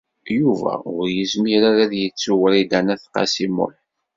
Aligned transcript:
Yuba 0.39 0.73
ur 0.97 1.05
yezmir 1.15 1.61
ara 1.69 1.81
ad 1.85 1.93
yettu 2.01 2.33
Wrida 2.39 2.79
n 2.85 2.91
At 2.93 3.03
Qasi 3.13 3.47
Muḥ. 3.55 3.75